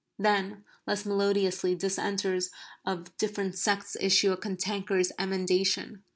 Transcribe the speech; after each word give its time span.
Then, 0.17 0.65
less 0.87 1.05
melodiously, 1.05 1.75
dissenters 1.75 2.49
of 2.87 3.15
different 3.17 3.55
sects 3.55 3.95
issue 3.99 4.31
a 4.31 4.35
cantankerous 4.37 5.11
emendation. 5.19 6.03